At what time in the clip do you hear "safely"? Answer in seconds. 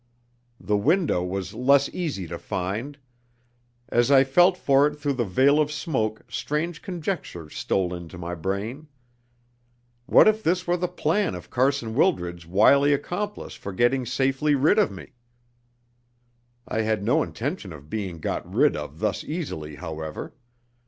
14.07-14.55